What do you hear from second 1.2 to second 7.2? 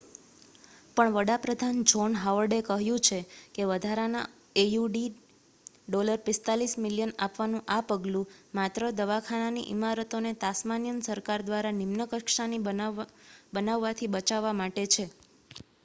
પ્રધાન જૉહ્ન હાવર્ડે કહ્યું છે કે વધારાના aud$45 મિલિયન